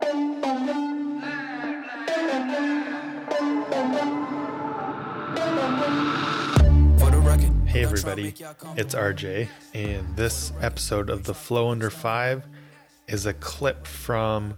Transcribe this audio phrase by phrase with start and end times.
[0.00, 0.10] Hey
[7.84, 8.34] everybody,
[8.76, 12.44] it's RJ, and this episode of the Flow Under 5
[13.06, 14.56] is a clip from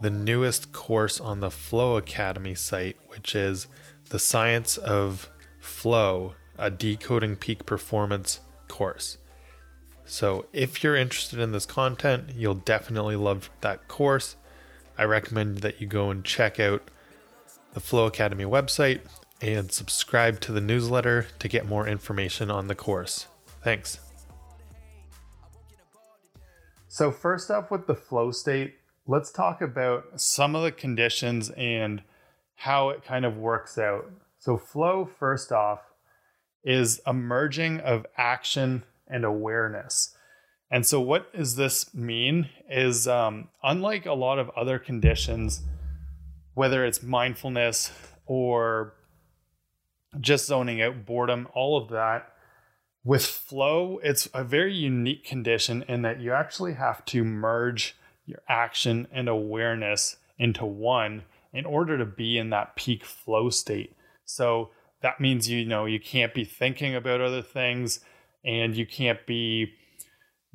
[0.00, 3.66] the newest course on the Flow Academy site, which is
[4.08, 5.28] The Science of
[5.58, 9.18] Flow, a Decoding Peak Performance course.
[10.06, 14.36] So, if you're interested in this content, you'll definitely love that course.
[15.00, 16.90] I recommend that you go and check out
[17.72, 19.00] the Flow Academy website
[19.40, 23.26] and subscribe to the newsletter to get more information on the course.
[23.64, 23.98] Thanks.
[26.88, 28.74] So, first up with the flow state,
[29.06, 32.02] let's talk about some of the conditions and
[32.56, 34.04] how it kind of works out.
[34.38, 35.80] So, flow, first off,
[36.62, 40.14] is a merging of action and awareness.
[40.70, 42.48] And so, what does this mean?
[42.68, 45.62] Is um, unlike a lot of other conditions,
[46.54, 47.92] whether it's mindfulness
[48.26, 48.94] or
[50.20, 52.32] just zoning out, boredom, all of that.
[53.04, 58.40] With flow, it's a very unique condition in that you actually have to merge your
[58.48, 63.96] action and awareness into one in order to be in that peak flow state.
[64.24, 64.70] So
[65.02, 68.00] that means you know you can't be thinking about other things
[68.44, 69.72] and you can't be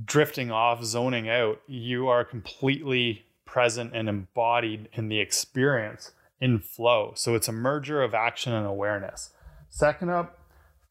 [0.04, 1.62] drifting off, zoning out.
[1.68, 7.14] You are completely present and embodied in the experience in flow.
[7.16, 9.32] So it's a merger of action and awareness.
[9.70, 10.40] Second up,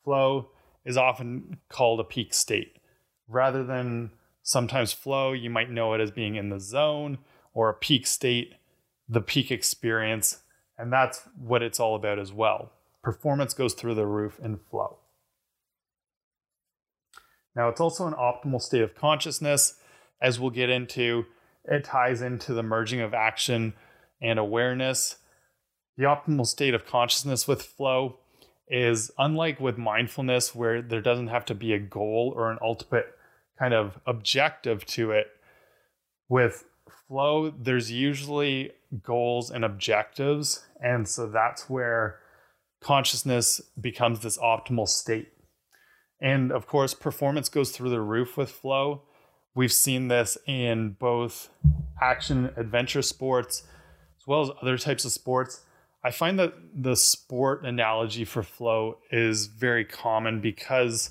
[0.05, 0.50] flow
[0.84, 2.78] is often called a peak state.
[3.28, 4.11] Rather than
[4.42, 7.18] sometimes flow, you might know it as being in the zone
[7.52, 8.55] or a peak state,
[9.08, 10.41] the peak experience.
[10.77, 12.72] And that's what it's all about as well.
[13.02, 14.98] Performance goes through the roof in flow.
[17.56, 19.74] Now, it's also an optimal state of consciousness.
[20.20, 21.27] As we'll get into,
[21.64, 23.74] it ties into the merging of action
[24.20, 25.16] and awareness.
[25.96, 28.19] The optimal state of consciousness with flow
[28.69, 33.06] is unlike with mindfulness, where there doesn't have to be a goal or an ultimate
[33.58, 35.27] kind of objective to it.
[36.29, 36.64] With
[37.06, 40.64] flow, there's usually goals and objectives.
[40.80, 42.18] And so that's where
[42.80, 45.29] consciousness becomes this optimal state.
[46.20, 49.02] And of course, performance goes through the roof with flow.
[49.55, 51.51] We've seen this in both
[52.01, 53.64] action adventure sports
[54.19, 55.64] as well as other types of sports
[56.05, 61.11] I find that the sport analogy for flow is very common because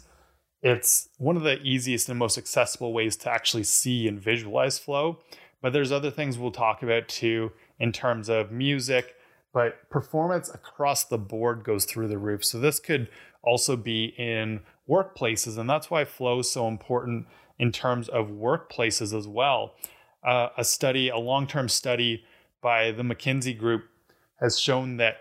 [0.62, 5.18] it's one of the easiest and most accessible ways to actually see and visualize flow.
[5.64, 9.16] But there's other things we'll talk about too in terms of music,
[9.52, 12.46] but performance across the board goes through the roof.
[12.46, 13.10] So this could
[13.42, 17.28] also be in workplaces, and that's why flow is so important
[17.60, 19.74] in terms of workplaces as well.
[20.24, 22.24] Uh, a study, a long term study
[22.62, 23.86] by the McKinsey Group
[24.40, 25.18] has shown that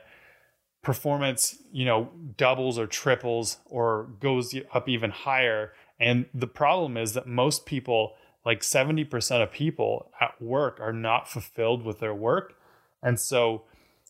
[0.82, 5.72] performance, you know, doubles or triples or goes up even higher.
[6.00, 11.28] And the problem is that most people, like 70% of people at work, are not
[11.28, 12.54] fulfilled with their work.
[13.02, 13.62] And so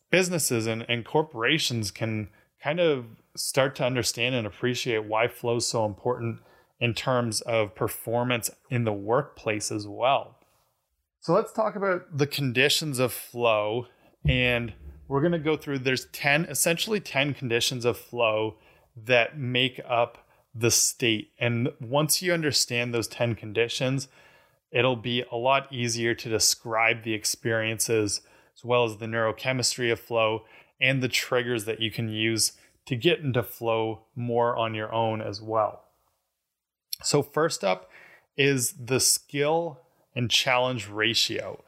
[0.09, 2.29] businesses and, and corporations can
[2.61, 3.05] kind of
[3.35, 6.39] start to understand and appreciate why flow is so important
[6.79, 10.37] in terms of performance in the workplace as well.
[11.19, 13.87] So let's talk about the conditions of flow
[14.27, 14.73] and
[15.07, 18.55] we're going to go through there's 10 essentially 10 conditions of flow
[18.95, 24.07] that make up the state and once you understand those 10 conditions
[24.71, 28.21] it'll be a lot easier to describe the experiences
[28.55, 30.43] as well as the neurochemistry of flow
[30.79, 32.53] and the triggers that you can use
[32.85, 35.83] to get into flow more on your own as well
[37.01, 37.89] so first up
[38.37, 39.79] is the skill
[40.15, 41.63] and challenge ratio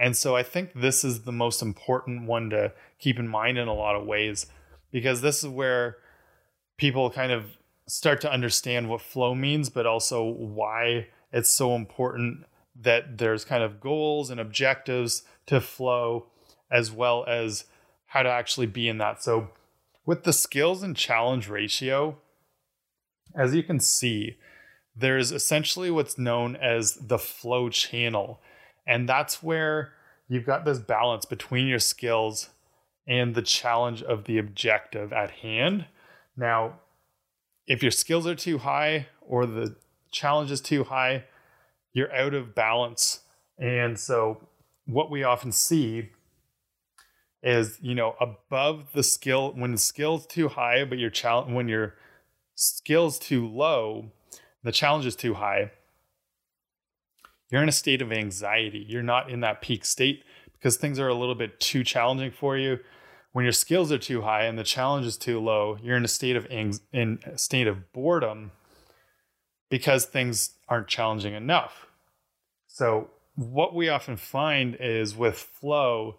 [0.00, 3.68] and so I think this is the most important one to keep in mind in
[3.68, 4.46] a lot of ways
[4.90, 5.98] because this is where
[6.78, 12.46] people kind of start to understand what flow means, but also why it's so important
[12.80, 16.28] that there's kind of goals and objectives to flow
[16.70, 17.66] as well as
[18.06, 19.22] how to actually be in that.
[19.22, 19.50] So
[20.10, 22.18] with the skills and challenge ratio,
[23.36, 24.36] as you can see,
[24.96, 28.40] there's essentially what's known as the flow channel.
[28.84, 29.92] And that's where
[30.26, 32.48] you've got this balance between your skills
[33.06, 35.84] and the challenge of the objective at hand.
[36.36, 36.80] Now,
[37.68, 39.76] if your skills are too high or the
[40.10, 41.26] challenge is too high,
[41.92, 43.20] you're out of balance.
[43.60, 44.48] And so,
[44.86, 46.10] what we often see
[47.42, 51.68] is, you know, above the skill, when the skill's too high, but your challenge, when
[51.68, 51.94] your
[52.54, 54.10] skill's too low,
[54.62, 55.70] the challenge is too high,
[57.50, 58.84] you're in a state of anxiety.
[58.88, 62.56] You're not in that peak state because things are a little bit too challenging for
[62.56, 62.78] you.
[63.32, 66.08] When your skills are too high and the challenge is too low, you're in a
[66.08, 68.52] state of ang- in a state of boredom
[69.68, 71.86] because things aren't challenging enough.
[72.66, 76.16] So what we often find is with flow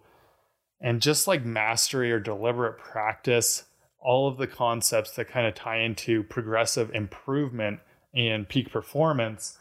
[0.82, 3.64] and just like mastery or deliberate practice,
[4.00, 7.78] all of the concepts that kind of tie into progressive improvement
[8.14, 9.58] and peak performance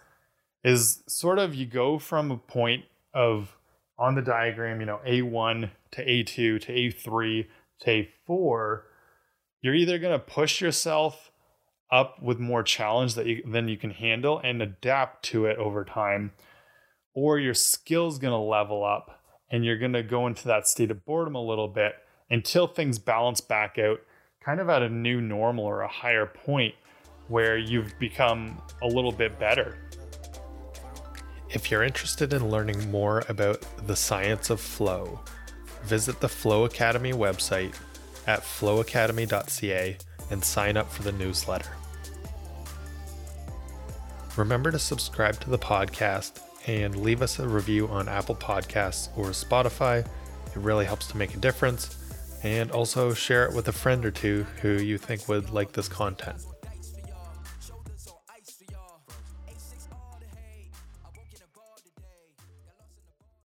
[0.64, 3.56] is sort of you go from a point of
[4.00, 7.46] on the diagram, you know, A1 to A2 to A3
[7.82, 8.82] to A4,
[9.62, 11.32] you're either going to push yourself
[11.92, 15.86] up with more challenge that you, than you can handle and adapt to it over
[15.86, 16.32] time,
[17.14, 19.21] or your skills going to level up
[19.52, 21.96] and you're going to go into that state of boredom a little bit
[22.30, 24.00] until things balance back out
[24.40, 26.74] kind of at a new normal or a higher point
[27.28, 29.78] where you've become a little bit better.
[31.50, 35.20] If you're interested in learning more about the science of flow,
[35.84, 37.76] visit the Flow Academy website
[38.26, 39.98] at flowacademy.ca
[40.30, 41.72] and sign up for the newsletter.
[44.38, 49.28] Remember to subscribe to the podcast and leave us a review on Apple Podcasts or
[49.28, 50.00] Spotify.
[50.00, 51.98] It really helps to make a difference.
[52.44, 55.88] And also share it with a friend or two who you think would like this
[55.88, 56.38] content.